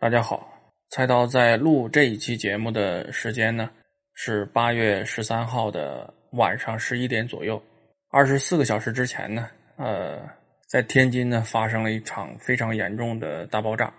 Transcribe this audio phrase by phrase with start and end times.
[0.00, 0.48] 大家好，
[0.90, 3.68] 菜刀在录这一期节目的时间呢
[4.14, 7.60] 是八月十三号的晚上十一点左右。
[8.08, 10.20] 二十四个小时之前呢，呃，
[10.68, 13.92] 在天津呢发生了一场非常严重的大爆炸。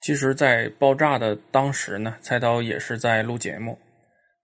[0.00, 3.78] 其实，在爆炸的当时呢，菜刀也是在录节目，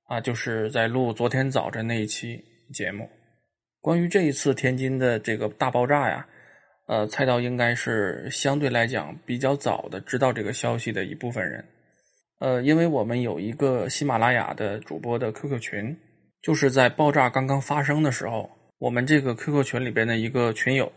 [0.06, 2.40] 啊，就是在录昨天早晨那一期
[2.72, 3.10] 节目。
[3.80, 6.24] 关于这一次天津的这个大爆炸呀。
[6.86, 11.64] 呃，菜刀应该是相对来讲比较早的知道这个消息的一部分人。
[12.38, 15.96] 呃，因为我们有一个喜马拉雅的主播的 QQ 群，
[16.42, 20.92] 就是在爆炸刚刚发生的时候，我们这个 QQ 群里边的一个群友，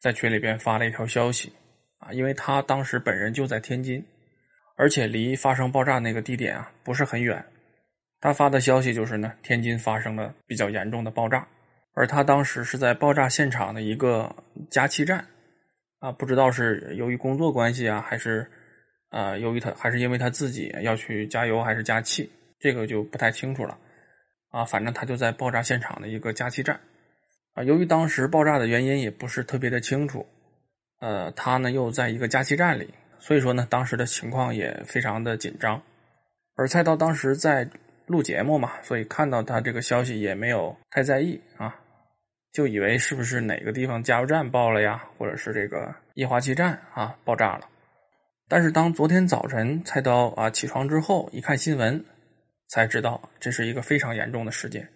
[0.00, 1.52] 在群里边发了一条消息
[1.98, 4.04] 啊，因为他当时本人就在天津，
[4.76, 7.44] 而且离发生爆炸那个地点啊不是很远。
[8.20, 11.48] 他发的消息就是呢，天津发生了比较严重的爆炸。
[11.98, 14.32] 而他当时是在爆炸现场的一个
[14.70, 15.26] 加气站，
[15.98, 18.48] 啊，不知道是由于工作关系啊，还是
[19.10, 22.30] 啊，由于他还是因为他自己要去加油还是加气，
[22.60, 23.76] 这个就不太清楚了，
[24.52, 26.78] 啊，反正他就在爆炸现场的一个加气站，
[27.54, 30.24] 啊，由于当时爆炸的原因也不是特别的清楚，
[31.00, 35.82] 呃，他呢又在一个加气站里，所以说呢，当时的情况也非常的紧张，
[36.54, 37.68] 而菜刀当时在
[38.06, 41.74] 录节目嘛，所以看到他这个消息也没有太在意啊。
[42.52, 47.68] 就以为是不是哪个地方加油站爆了呀，或者是这个液化气站啊爆炸了？
[48.48, 52.02] 但是当昨天早晨菜刀啊起床之后一看新闻，
[52.68, 54.88] 才知道这是一个非常严重的事件。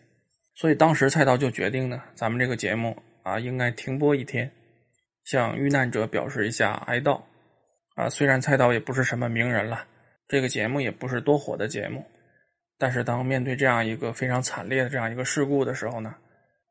[0.55, 4.51] 所以当时菜刀就决定呢，咱们这个节目啊应该停播一天，
[5.25, 7.21] 向遇难者表示一下哀悼。
[7.95, 9.85] 啊，虽然菜刀也不是什么名人了，
[10.27, 12.03] 这个节目也不是多火的节目，
[12.79, 16.15] 但是当面对这样一个非常惨烈的这样一个事故的时候呢？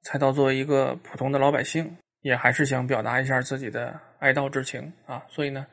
[0.04, 5.66] 菜刀作为一个普通的老百姓，也还是想表达一下自己的哀悼之情啊，所以呢，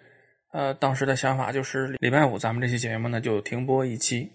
[0.52, 4.30] 呃，当时的想法就是礼拜五咱们这期节目呢就停播一期。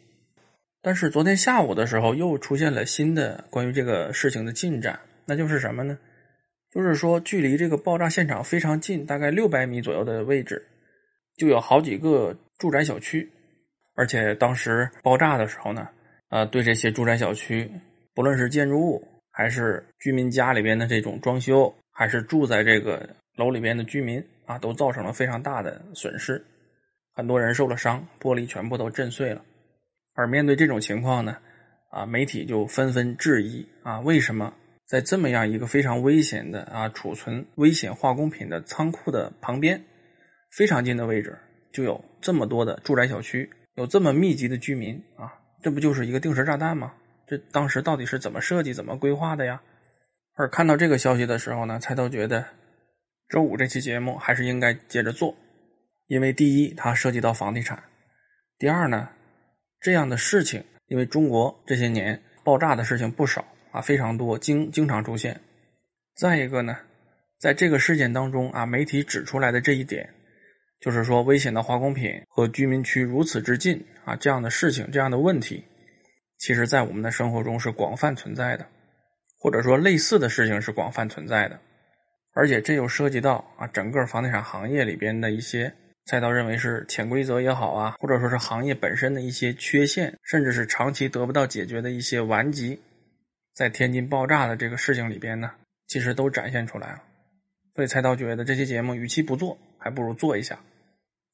[0.81, 5.97] 但是昨天下午的时候又出现了新的关于这个事情的进展，那就是什么呢？
[6.71, 10.65] 就是说距离这个爆炸现场非常近，大概六百米左右的位置，
[11.37, 13.31] 就有好几个住宅小区，
[13.95, 15.87] 而且当时爆炸的时候呢，
[16.29, 17.71] 呃，对这些住宅小区，
[18.15, 19.07] 不论是建筑物。
[19.35, 26.45] 还是居民家里边的这种装修，还是住在这个楼里边的居民啊，都造成了非常大的损失，
[27.15, 29.43] 很多人受了伤，玻璃全部都震碎了。
[30.13, 31.37] 而面对这种情况呢，
[31.89, 34.53] 啊，媒体就纷纷质疑啊，为什么
[34.85, 39.83] 在这么样一个非常危险的啊储存危险化工品的仓库的旁边，
[40.51, 41.35] 非常近的位置
[41.71, 45.33] 就有这么多的住宅小区，有这么密集的居民啊，
[45.63, 46.93] 这不就是一个定时炸弹吗？
[47.37, 49.61] 当时到底是怎么设计、怎么规划的呀？
[50.35, 52.45] 而看到这个消息的时候呢，才都觉得
[53.29, 55.35] 周五这期节目还是应该接着做，
[56.07, 57.77] 因为第一，它涉及到房地产；
[58.57, 59.09] 第二呢，
[59.79, 65.39] 这样的事情，因为中国这些年爆炸的事情不少啊，非常多，经经常出现。
[66.15, 66.77] 再一个呢，
[67.39, 70.09] 在这个事件当中啊，媒体指出来的这一点，
[70.79, 75.63] 就是说危险的化工品和居民区如此之近啊，这样的事情、这样的问题。
[76.45, 78.67] 其实，在我们的生活中是广泛存在的，
[79.39, 81.57] 或者说类似的事情是广泛存在的，
[82.33, 85.73] 而且这又涉及到啊整个房地产行业里边的一些
[86.05, 92.77] 菜刀认为是潜规则也好啊，或者说是行业本身的一些缺陷，甚至是长期得不到解决的一些顽疾，
[93.55, 95.49] 在天津爆炸的这个事情里边呢，
[95.87, 97.01] 其实都展现出来了。
[97.73, 100.59] 所以菜刀觉得这期节目与其不做，还不如做一下，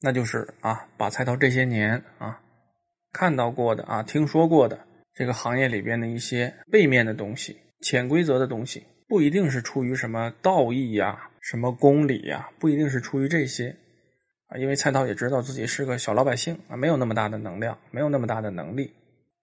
[0.02, 2.40] 那就是啊把菜刀这些年啊
[3.12, 4.86] 看到过的啊听说过的。
[5.20, 13.76] 这个行业里边的一些背面的东西、潜规则的东西，不一定是出于什么道义呀、什么公理呀，不一定是出于这些
[14.48, 14.58] 啊。
[14.58, 18.94] 因为蔡涛也知道自己是个小老百姓啊，没有那么大的能量，没有那么大的能力。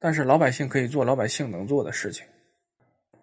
[0.01, 2.25] 但是老百姓可以做老百姓能做的事情。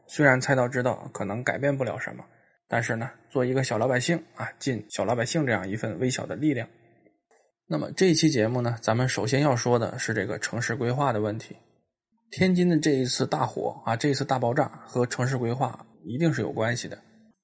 [0.05, 2.23] 虽然蔡涛知道可能改变不了什么，
[2.67, 6.67] 但是呢，做一个小老百姓啊，尽小老百姓这样一份微小的力量。
[7.65, 11.57] 那么这一期节目呢，咱们首先要说的是这个城市规划的问题。
[12.35, 16.97] 天津的这一次大火啊，这一次大爆炸和城市规划一定是有关系的。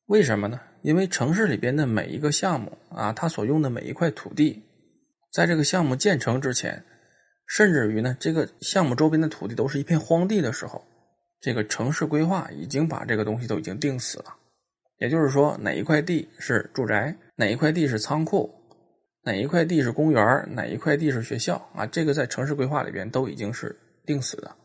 [0.07, 0.59] 为什么呢？
[0.81, 4.63] 因为城市里边的每一个项目啊，它所用的每一块土地，
[5.31, 6.83] 在这个项目建成之前，
[7.45, 10.83] 甚至于呢，这个项目周边的土地都是一片荒地的时候，
[11.39, 14.35] 这个城市规划已经把这个东西都已经定死了。
[14.97, 18.49] 也就是说，哪一块地是住宅，哪一块地是仓库，
[19.23, 24.55] 哪一块地是公园，哪一块地是学校啊，这个在城市规划里边都已经是定死的。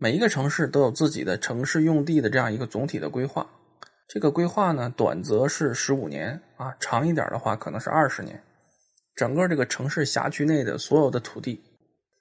[0.00, 3.44] 每一个城市都有自己的城市用地的这样一个总体的规划，
[4.06, 8.40] 这个规划呢，短则是十五年啊，长一点的话可能是二十年。
[9.16, 11.60] 整个这个城市辖区内的所有的土地，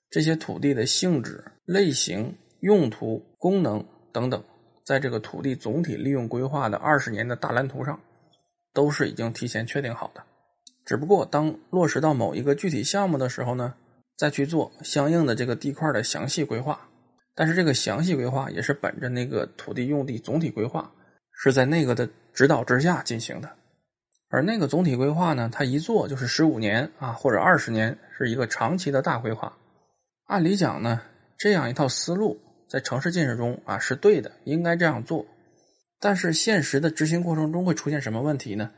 [0.10, 4.44] 这些土地的性质、类型、用途、功能等等，
[4.84, 8.00] 在这个土地总体利用规划的二十年的大蓝图上，
[8.74, 10.24] 都是已经提前确定好的。
[10.84, 13.76] 只不过当落实到某一个具体项目的时候呢，
[14.18, 16.90] 再去做相应的这个地块的详细规划。
[17.40, 20.92] 但是这个详细规划也是本着那个土地用地总体规划，
[21.32, 23.48] 是在那个的指导之下进行的。
[24.30, 29.56] 而那个总体规划呢，它一做就是十五年啊，或者二十年，是一个长期的大规划。
[30.26, 31.00] 按理讲呢，
[31.38, 35.24] 这样一套思路在城市建设中啊是对的，应该这样做。
[36.00, 38.72] 但是现实的执行过程中会出现什么问题呢？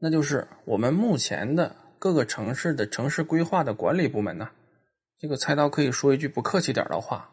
[0.00, 4.48] 那就是我们目前的各个城市的城市规划的管理部门呢，
[5.20, 7.30] 这个菜刀可以说一句不客气点的话，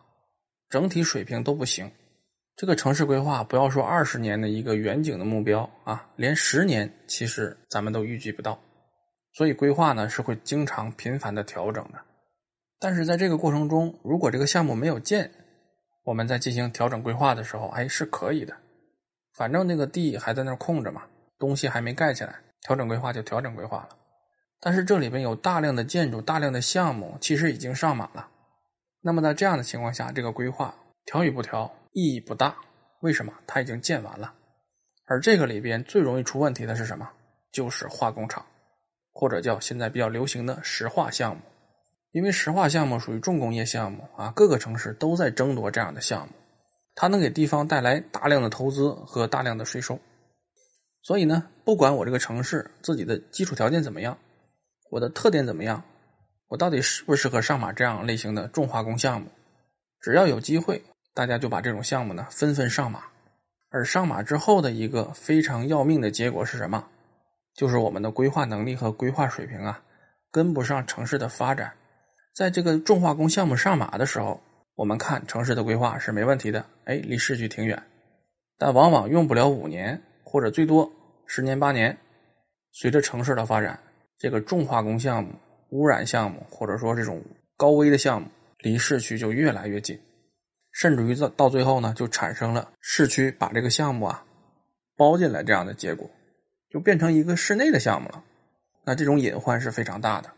[0.70, 1.92] 整体水平都不行。
[2.56, 8.60] 这个城市规划不要说二十年的一个远景的目标啊，连十年其实咱们都预计不到。
[9.34, 12.00] 所以规划呢是会经常频繁的调整的。
[12.80, 15.30] 但是在这个过程中，如果这个项目没有建，
[16.04, 18.56] 我们在进行调整规划的时候，哎是可以的，
[19.36, 21.04] 反正那个地还在那空着嘛，
[21.38, 22.36] 东西还没盖起来。
[22.62, 23.90] 调整规划就调整规划了，
[24.60, 28.28] 但是这里边有大量的建筑、大量的项目，其实已经上马了。
[29.02, 32.56] 那么在这样的情况下，这个规划调与不调意义不大。
[33.02, 33.32] 为什么？
[33.46, 34.34] 它已经建完了。
[35.06, 37.10] 而这个里边最容易出问题的是什么？
[37.52, 38.46] 就是化工厂，
[39.14, 41.42] 或者叫现在比较流行的石化项目。
[42.12, 46.34] 因为石化项目属于重工业项目啊，各个城市都在争夺这样的项目，
[46.96, 50.00] 它能给地方带来大量的投资和大量的税收。
[51.04, 54.18] 所以呢，不管我这个城市自己的基础条件怎么样，
[54.90, 55.84] 我的特点怎么样，
[56.48, 59.28] 我到底适不适合上马这样类型的重化工项目，
[60.00, 60.82] 只要有机会，
[61.14, 63.04] 大家就把这种项目呢纷纷上马。
[63.70, 66.88] 而上马之后的一个非常要命的结果是什么？
[67.54, 69.82] 就是我们的规划能力和规划水平啊，
[70.32, 71.74] 跟不上城市的发展。
[72.34, 74.40] 在这个重化工项目上马的时候，
[74.76, 77.82] 我们看城市的规划是没问题的，哎，离市区挺远，
[78.58, 80.90] 但往往用不了五年，或者最多。
[81.26, 81.98] 十年八年，
[82.72, 83.78] 随着城市的发展，
[84.18, 85.34] 这个重化工项目、
[85.70, 87.24] 污染项目，或者说这种
[87.56, 88.28] 高危的项目，
[88.60, 90.00] 离市区就越来越近，
[90.72, 94.24] 甚至于到到最后呢，就产生了市区把这个项目啊
[94.96, 96.10] 包进来这样的结果，
[96.70, 98.24] 就变成一个室内的项目了。
[98.84, 100.32] 那这种隐患是非常大的。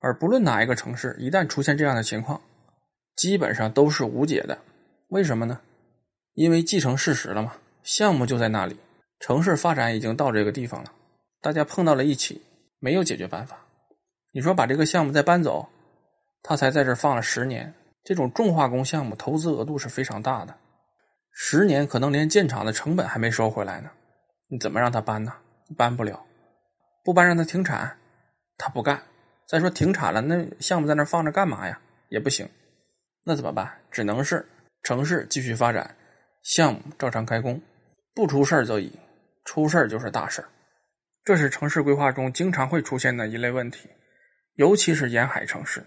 [0.00, 2.40] 而不论哪一个城市，一旦出现这样的情况，
[3.16, 4.58] 基本上都是无解的。
[5.08, 5.60] 为什么呢？
[6.34, 8.76] 因为既成事实了嘛，项目就在那里。
[9.18, 10.92] 城市发展已经到这个地方了，
[11.42, 12.40] 大家碰到了一起，
[12.78, 13.66] 没有解决办法。
[14.32, 15.68] 你说把这个项目再搬走，
[16.42, 17.74] 他才在这放了十年，
[18.04, 20.56] 这种重化工项目投资额度是非常大的，
[21.32, 23.90] 十年可能连建厂的成本还没收回来呢，
[24.48, 25.32] 你怎么让他搬呢？
[25.76, 26.24] 搬不了，
[27.04, 27.96] 不搬让他停产，
[28.56, 29.02] 他不干。
[29.48, 31.80] 再说停产了，那项目在那放着干嘛呀？
[32.08, 32.48] 也不行，
[33.24, 33.68] 那怎么办？
[33.90, 34.48] 只能是
[34.84, 35.96] 城市继续发展，
[36.42, 37.60] 项目照常开工，
[38.14, 38.96] 不出事儿则已。
[39.44, 40.48] 出事儿就是大事儿，
[41.24, 43.88] 这是城市规划中经常会出现的一类问题，
[44.60, 45.86] 尤其是沿海城市，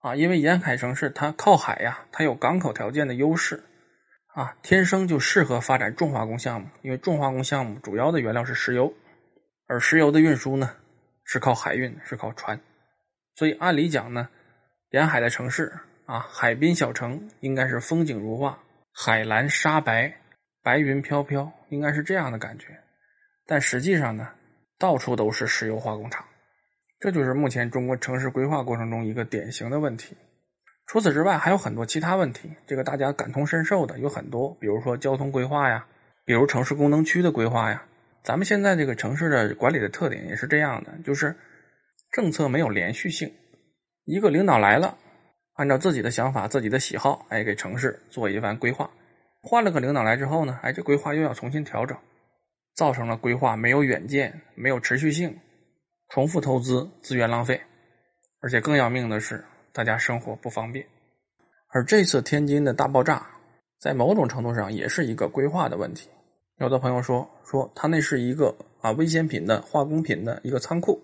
[0.00, 3.64] 啊，因为沿海城市它靠海呀，它有港口条件的优势，
[4.34, 6.68] 啊，天生就适合发展重化工项目。
[6.82, 8.92] 因为重化工项目主要的原料是石油，
[9.66, 10.76] 而石油的运输呢
[11.24, 12.60] 是靠海运，是靠船，
[13.36, 14.28] 所以按理讲呢，
[14.90, 15.72] 沿海的城市
[16.04, 18.58] 啊，海滨小城应该是风景如画，
[18.92, 20.14] 海蓝沙白，
[20.62, 22.78] 白云飘飘，应该是这样的感觉。
[23.46, 24.28] 但实际上呢，
[24.78, 26.22] 到处都是石油化工厂，
[27.04, 30.16] 这就是目前中国城市规划过程中一个典型的问题。
[30.86, 35.86] 除此之外，还有很多其他问题，这个大家感同身受的有很多，比如说交通规划呀，
[36.24, 37.84] 比如城市功能区的规划呀。
[38.22, 41.36] 咱们现在这个城市的管理的特点也是这样的，就是
[42.10, 43.30] 政策没有连续性。
[44.06, 44.96] 一个领导来了，
[45.56, 48.88] 按照自己的想法、自己的喜好，哎，给城市做一番规划。
[49.42, 51.98] 换了个领导来之后呢，哎，这规划又要重新调整。
[52.74, 55.38] 造成了规划没有远见、没有持续性，
[56.08, 57.60] 重复投资、资源浪费，
[58.40, 60.86] 而且更要命的是，大家生活不方便。
[61.68, 63.26] 而这次天津的大爆炸，
[63.80, 66.08] 在某种程度上也是一个规划的问题。
[66.58, 71.02] 有的朋友说，说他那是一个啊危险品的化工品的一个仓库，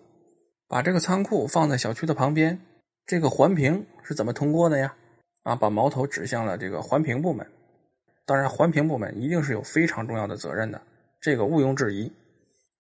[0.69, 2.61] 把这个仓库放在小区的旁边，
[3.05, 4.95] 这个环评是怎么通过的呀？
[5.43, 7.45] 啊，把矛头指向了这个环评部门。
[8.25, 10.81] 当然，环评部门一定是有非常重要的责任的。
[11.21, 12.13] 这个毋庸置疑，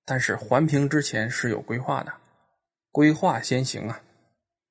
[0.05, 2.13] 但是环评之前是有规划的，
[2.91, 4.01] 规划先行啊。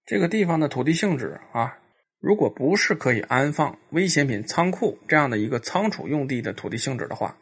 [0.05, 1.77] 这个地方的土地性质啊，
[2.19, 7.37] 如果不是可以安放危险品仓库这样的一个仓储用地的土地性质的话，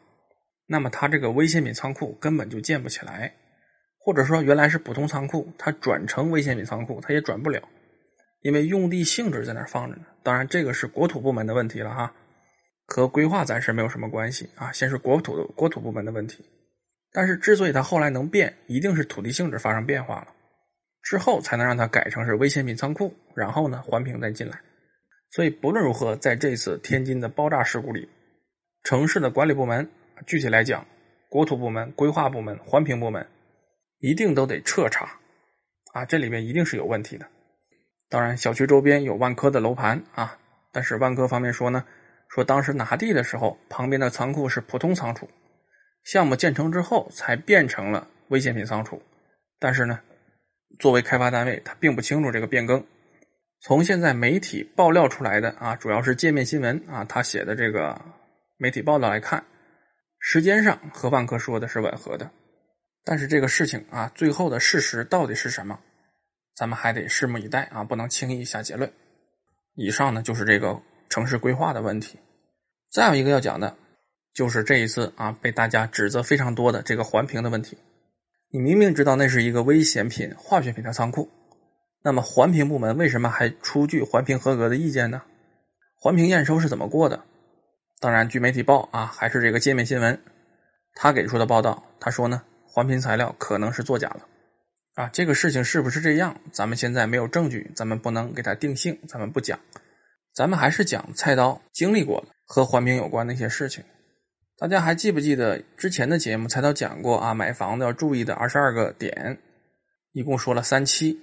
[0.66, 3.34] 那么它这个危险品仓库根本就建不起来。
[4.00, 7.60] 或者说原来是普通仓库，它转成危险品仓库，它也转不了，
[8.40, 10.02] 因为用地性质在那儿放着呢。
[10.22, 12.14] 当然，这个是国土部门的问题了哈，
[12.86, 14.72] 和规划暂时没有什么关系啊。
[14.72, 16.42] 先是国土国土部门的问题，
[17.12, 20.28] 但是之所以它后来能变，一定是土地性质发生变化了，
[21.02, 24.60] 之后才能让它改成是危险品仓库，然后呢环评再进来。
[25.30, 28.08] 所以不论如何，在这次天津的爆炸事故里，
[28.84, 29.88] 城市的管理部门，
[30.26, 30.86] 具体来讲，
[31.28, 33.26] 国土部门、规划部门、环评部门。
[34.00, 35.18] 一定都得彻查，
[35.92, 37.26] 啊，这里面一定是有问题的。
[38.08, 40.38] 当然，小区周边有万科的楼盘啊，
[40.70, 41.84] 但是万科方面说呢，
[42.28, 45.28] 说当时拿地的时候，旁边的仓库是普通仓储，
[46.08, 49.02] 项目建成之后才变成了危险品仓储。
[49.58, 50.00] 但是呢，
[50.78, 52.82] 作为开发单位，他并不清楚这个变更。
[53.60, 58.00] 从现在媒体爆料出来的啊，主要是界面新闻啊，他写的这个
[58.56, 59.44] 媒体报道来看，
[60.18, 62.30] 时间上和万科说的是吻合的。
[63.04, 65.78] 但是这个事情啊，最后的事实到底是什么？
[66.56, 68.90] 咱们还得拭目以待啊，不能轻易下结论。
[69.74, 72.18] 以上呢就是这个城市规划的问题。
[72.90, 73.76] 再有一个要讲的，
[74.32, 77.76] 就是这一次啊被大家指责非常多的这个环评的问题。
[78.50, 81.28] 你明明知道那是一个危险品、化学品的仓库，
[82.02, 85.22] 那么环评部门为什么还出具环评合格的意见呢？
[85.96, 87.24] 环评验收是怎么过的？
[88.00, 90.20] 当然，据媒体报啊，还是这个界面新闻
[90.94, 92.42] 他给出的报道，他说呢。
[92.70, 94.20] 环评材料可能是作假了，
[94.94, 96.38] 啊，这个事情是不是这样？
[96.52, 99.58] 咱们现在没有证据，咱们不能给他定性，咱们不讲，
[100.32, 103.82] 咱们还是讲菜刀经历过的和环评有关的一些事情。
[104.58, 107.32] 大家还记不记得之前的节目，菜刀讲过啊？
[107.32, 109.38] 买房子要注意的二十二个点，
[110.12, 111.18] 一共说了三期，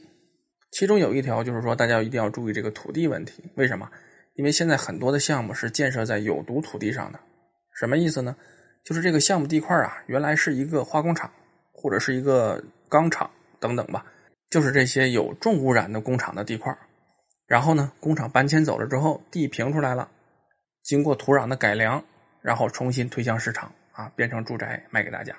[0.71, 3.43] 其中有一条就是说，大家一定要注意这个土地问题。
[3.55, 3.89] 为什么？
[4.35, 7.19] 因为现在很多的项目是建设在有毒土地上的，
[7.73, 8.35] 什么意思呢？
[8.83, 11.31] 就是这个项目地块啊，原来是一个化工厂。
[11.77, 14.03] 或者是一个钢厂等等吧，
[14.49, 16.75] 就是这些有重污染的工厂的地块
[17.45, 20.09] 然后呢，工厂搬迁走了之后，地平出来了，
[20.81, 22.03] 经过土壤的改良，
[22.45, 25.35] 然后重新推向市场啊，变成住宅卖给大家。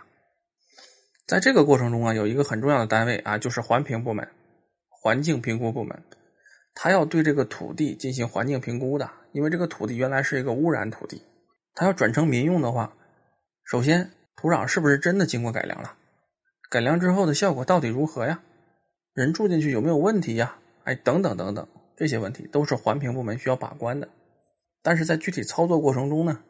[1.24, 4.28] 在这个过程中啊，有一个很重要的单位啊，就是环评部门、
[4.88, 6.02] 环境评估部门，
[6.74, 11.22] 他要对这个土地进行环境评估的，因为这个土地原来是一个污染土地，
[11.76, 12.92] 它要转成民用的话，
[13.62, 15.94] 首先土壤是不是真的经过改良了？
[16.68, 18.42] 改良之后的效果到底如何呀？
[19.14, 20.58] 人住进去有没有问题呀？
[20.82, 24.08] 哎，等等等等，这些问题都是环评部门需要把关的。
[24.82, 26.40] 但是在具体操作过程中呢，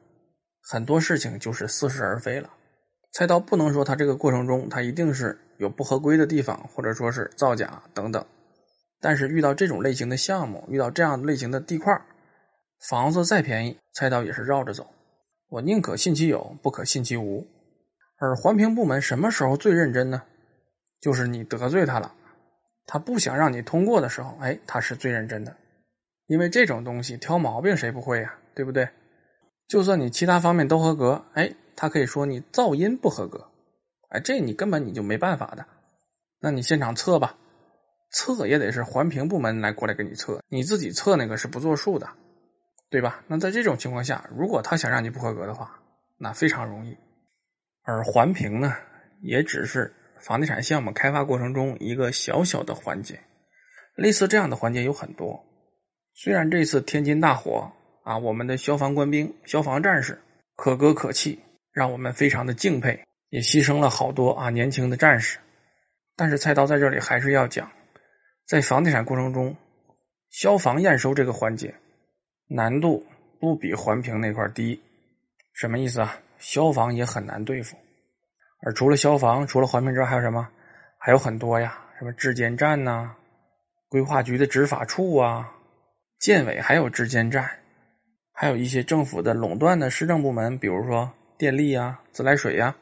[0.68, 2.50] 很多事情就是似是而非了。
[3.12, 8.24] 菜刀不能说它这个过程中它一定是有不合规的地方，或者说是造假等等。
[9.00, 11.98] 但是遇到这种类型的项目，遇到这样类型的地块，
[12.88, 14.86] 房子再便宜，菜刀也是绕着走。
[15.48, 17.46] 我宁可信其有，不可信其无。
[18.18, 20.22] 而环评部门什么时候最认真呢？
[21.00, 22.12] 就是你得罪他了，
[22.86, 25.54] 他不想让你通过的时候，哎，他是最认真的。
[26.26, 28.34] 因为这种东西挑毛病谁不会呀？
[28.54, 28.88] 对不对？
[29.68, 33.48] 就算你其他方面都合格，哎，他可以说你噪音不合格，
[34.10, 35.66] 哎，这你根本你就没办法的。
[36.40, 37.36] 那你现场测吧，
[38.10, 42.08] 测也得是环评部门来过来给你测，你自己测那个是不作数的，
[42.90, 43.24] 对吧？
[43.26, 45.80] 那在这种情况下，如果他想让你不合格的话，
[46.18, 46.96] 那非常容易。
[47.82, 48.74] 而环评呢，
[49.22, 53.20] 也只是房地产项目开发过程中一个小小的环节，
[53.96, 55.44] 类似这样的环节有很多。
[56.14, 57.72] 虽然这次天津大火
[58.06, 60.20] 啊，我们的消防官兵、消防战士
[60.54, 61.40] 可歌可泣，
[61.72, 65.40] 让我们非常的敬佩，也牺牲了好多啊年轻的战士。
[66.14, 67.68] 但是菜刀在这里还是要讲，
[68.46, 69.56] 在房地产过程中，
[70.30, 71.74] 消防验收这个环节
[72.46, 73.04] 难度
[73.40, 74.80] 不比环评那块低，
[75.52, 76.16] 什么意思啊？
[76.38, 77.76] 消防也很难对付，
[78.62, 80.48] 而除了消防，除了环评之外，还有什么？
[80.96, 83.16] 还有很多呀，什么质监站呐，
[83.88, 85.52] 规划局的执法处啊，
[86.20, 87.50] 建委还有质监站，
[88.38, 92.76] 还有一些政府的垄断的市政部门，比如说电力呀、自来水呀，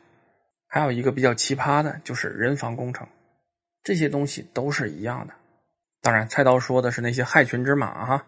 [0.66, 3.06] 还有一个比较奇葩的，就是人防工程，
[3.84, 5.32] 这些东西都是一样的。
[6.02, 8.26] 当然，菜刀说的是那些害群之马哈，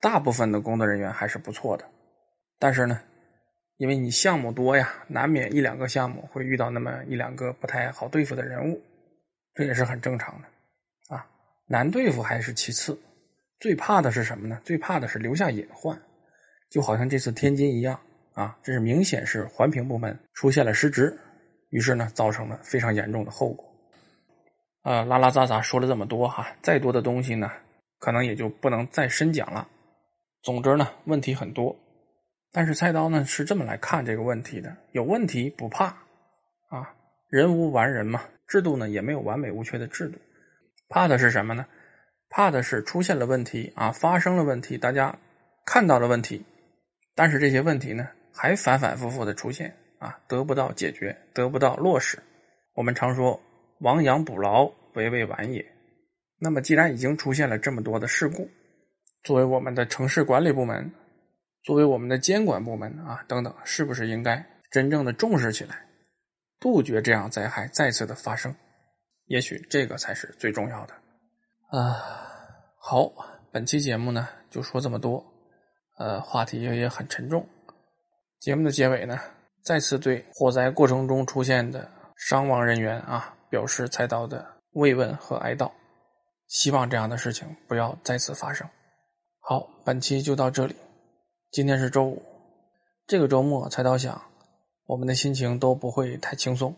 [0.00, 1.84] 大部分的工作人员还是不错的，
[2.58, 3.00] 但是呢。
[3.76, 8.80] 因为你项目多呀，难免一两个项目会遇到那么一两个不太好对付的人物，
[9.52, 10.46] 这也是很正常的，
[11.16, 11.26] 啊，
[11.66, 12.96] 难对付还是其次，
[13.58, 14.60] 最怕的是什么呢？
[14.62, 16.00] 最怕的是留下隐患，
[16.74, 18.00] 就好像这次天津一样，
[18.32, 21.16] 啊，这是明显是环评部门出现了失职，
[21.70, 23.64] 于是呢，造成了非常严重的后果。
[24.82, 27.48] 呃，拉拉杂杂说了这么多哈，再多的东西呢，
[28.00, 29.68] 可能也就不能再深讲了。
[30.42, 31.76] 总之呢，问题很多。
[32.50, 35.84] 但是菜刀呢是这么来看这个问题的：有问题不怕
[36.70, 36.92] 啊，
[37.30, 38.20] 人无完人嘛。
[38.48, 40.18] 制度呢也没有完美无缺的制度。
[40.88, 41.64] 怕的是什么呢？
[42.30, 45.16] 怕的是出现了问题啊，发生了问题，大家
[45.64, 46.44] 看到了问题，
[47.14, 52.18] 但是这些问题呢还反反复复的出现啊，得不到解决，得不到落实。
[52.74, 53.40] 我们常说
[53.80, 55.64] “亡羊补牢，为为晚也”。
[56.38, 58.48] 那么，既然已经出现了这么多的事故，
[59.22, 60.90] 作为我们的城市管理部门，
[61.62, 65.86] 作为我们的监管部门啊等等，是不是应该真正的重视起来，
[66.60, 68.54] 杜绝这样灾害再次的发生？
[69.26, 70.94] 也许这个才是最重要的。
[71.70, 71.96] 啊，
[72.76, 73.10] 好，
[73.50, 75.24] 本期节目呢就说这么多，
[75.96, 77.46] 呃，话题也也很沉重。
[78.40, 79.18] 节目的结尾呢，
[79.62, 85.70] 再次对火灾过程中出现的伤亡人员啊表示菜刀的慰问和哀悼，
[86.48, 88.68] 希望这样的事情不要再次发生。
[89.40, 90.74] 好，本期就到这里。
[91.50, 92.22] 今天是周五，
[93.06, 94.20] 这个周末菜刀想，
[94.86, 96.74] 我们的心情都不会太轻松，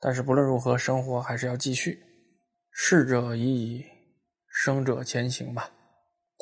[0.00, 1.98] 但是不论如何，生活还是要继续。
[2.70, 3.84] 逝者已矣。
[4.48, 5.70] 生者前行吧，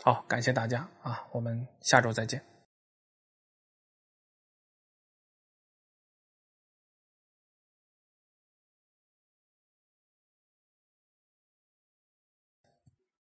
[0.03, 2.43] 好，感谢大家啊，我们下周再见。